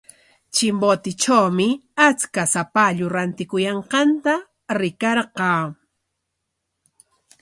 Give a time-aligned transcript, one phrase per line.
[0.55, 1.67] Chimbotetrawmi
[2.07, 4.33] achka shapallu rantikuyanqanta
[4.79, 5.63] rikarqaa.